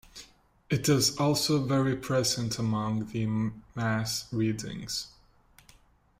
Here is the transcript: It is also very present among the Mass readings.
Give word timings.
It 0.67 0.89
is 0.89 1.15
also 1.19 1.63
very 1.63 1.95
present 1.95 2.57
among 2.57 3.09
the 3.11 3.27
Mass 3.75 4.25
readings. 4.33 5.09